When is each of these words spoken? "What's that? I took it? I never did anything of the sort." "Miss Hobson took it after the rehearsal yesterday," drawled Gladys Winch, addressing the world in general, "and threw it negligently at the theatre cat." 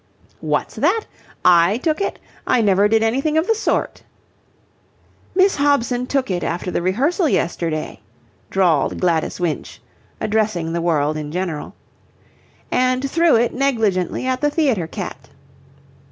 "What's 0.39 0.73
that? 0.77 1.03
I 1.45 1.77
took 1.77 2.01
it? 2.01 2.17
I 2.47 2.59
never 2.63 2.87
did 2.87 3.03
anything 3.03 3.37
of 3.37 3.45
the 3.45 3.53
sort." 3.53 4.01
"Miss 5.35 5.57
Hobson 5.57 6.07
took 6.07 6.31
it 6.31 6.43
after 6.43 6.71
the 6.71 6.81
rehearsal 6.81 7.29
yesterday," 7.29 7.99
drawled 8.49 8.99
Gladys 8.99 9.39
Winch, 9.39 9.79
addressing 10.19 10.73
the 10.73 10.81
world 10.81 11.17
in 11.17 11.31
general, 11.31 11.75
"and 12.71 13.07
threw 13.11 13.35
it 13.35 13.53
negligently 13.53 14.25
at 14.25 14.41
the 14.41 14.49
theatre 14.49 14.87
cat." 14.87 15.29